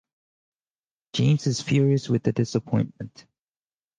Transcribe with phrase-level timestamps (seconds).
[1.13, 3.27] James is furious with the disappointment.